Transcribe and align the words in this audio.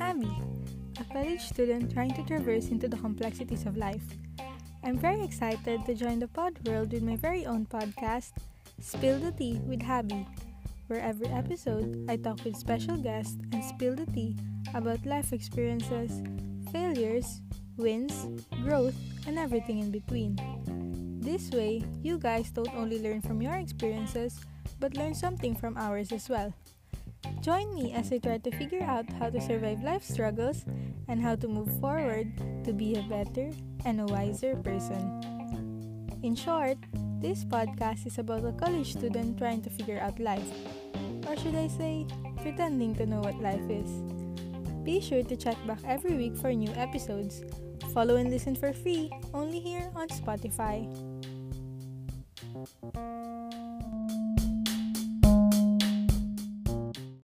Abby, 0.00 0.32
a 0.98 1.04
college 1.12 1.42
student 1.42 1.92
trying 1.92 2.14
to 2.14 2.24
traverse 2.24 2.68
into 2.68 2.88
the 2.88 2.96
complexities 2.96 3.66
of 3.66 3.76
life. 3.76 4.02
I'm 4.82 4.96
very 4.96 5.22
excited 5.22 5.84
to 5.84 5.94
join 5.94 6.20
the 6.20 6.28
pod 6.28 6.58
world 6.66 6.90
with 6.90 7.02
my 7.02 7.16
very 7.16 7.44
own 7.44 7.66
podcast, 7.66 8.32
Spill 8.80 9.18
the 9.18 9.32
Tea 9.32 9.60
with 9.66 9.80
Habi, 9.82 10.26
where 10.86 11.00
every 11.00 11.26
episode 11.28 12.06
I 12.08 12.16
talk 12.16 12.42
with 12.44 12.56
special 12.56 12.96
guests 12.96 13.36
and 13.52 13.62
spill 13.62 13.94
the 13.94 14.06
tea 14.06 14.36
about 14.72 15.04
life 15.04 15.34
experiences, 15.34 16.22
failures, 16.72 17.42
wins, 17.76 18.26
growth, 18.62 18.96
and 19.26 19.38
everything 19.38 19.80
in 19.80 19.90
between. 19.90 20.40
This 21.20 21.50
way, 21.50 21.84
you 22.02 22.16
guys 22.16 22.50
don't 22.50 22.74
only 22.74 23.00
learn 23.00 23.20
from 23.20 23.42
your 23.42 23.56
experiences, 23.56 24.40
but 24.80 24.96
learn 24.96 25.14
something 25.14 25.54
from 25.54 25.76
ours 25.76 26.10
as 26.10 26.30
well. 26.30 26.54
Join 27.40 27.74
me 27.74 27.92
as 27.92 28.12
I 28.12 28.18
try 28.18 28.38
to 28.38 28.50
figure 28.56 28.82
out 28.82 29.10
how 29.18 29.30
to 29.30 29.40
survive 29.40 29.82
life 29.82 30.04
struggles 30.04 30.64
and 31.08 31.20
how 31.20 31.36
to 31.36 31.48
move 31.48 31.68
forward 31.80 32.32
to 32.64 32.72
be 32.72 32.96
a 32.96 33.02
better 33.02 33.50
and 33.84 34.00
a 34.00 34.06
wiser 34.06 34.56
person. 34.56 35.20
In 36.22 36.34
short, 36.34 36.78
this 37.20 37.44
podcast 37.44 38.06
is 38.06 38.18
about 38.18 38.44
a 38.44 38.52
college 38.52 38.92
student 38.92 39.38
trying 39.38 39.62
to 39.62 39.70
figure 39.70 40.00
out 40.00 40.18
life. 40.20 40.48
Or 41.28 41.36
should 41.36 41.54
I 41.54 41.68
say, 41.68 42.06
pretending 42.40 42.94
to 42.96 43.06
know 43.06 43.20
what 43.20 43.40
life 43.40 43.68
is. 43.68 43.88
Be 44.84 45.00
sure 45.00 45.22
to 45.22 45.36
check 45.36 45.56
back 45.66 45.80
every 45.86 46.14
week 46.14 46.36
for 46.36 46.52
new 46.52 46.70
episodes. 46.76 47.42
Follow 47.92 48.16
and 48.16 48.30
listen 48.30 48.54
for 48.54 48.72
free 48.72 49.10
only 49.32 49.60
here 49.60 49.90
on 49.96 50.08
Spotify. 50.08 50.84